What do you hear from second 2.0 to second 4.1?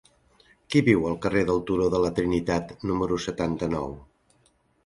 la Trinitat número setanta-nou?